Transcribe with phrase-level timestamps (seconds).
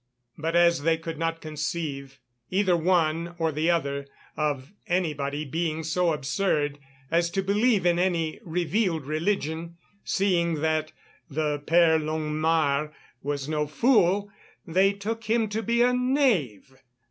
[0.35, 2.19] But as they could not conceive,
[2.49, 6.79] either one or the other, of anybody being so absurd
[7.11, 10.91] as to believe in any revealed religion, seeing that
[11.29, 12.91] the Père Longuemare
[13.21, 14.31] was no fool,
[14.65, 16.73] they took him to be a knave.